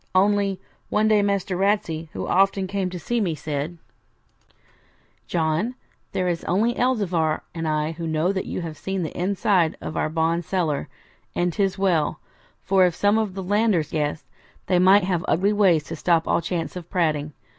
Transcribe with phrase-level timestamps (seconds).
[0.15, 0.59] Only,
[0.89, 3.77] one day Master Ratsey, who often came to see me, said
[5.27, 5.75] 'John,
[6.11, 9.95] there is only Elzevir and I who know that you have seen the inside of
[9.95, 10.87] our bond cellar;
[11.35, 12.19] and 'tis well,
[12.63, 14.25] for if some of the landers guessed,
[14.65, 17.33] they might have ugly ways to stop all chance of prating.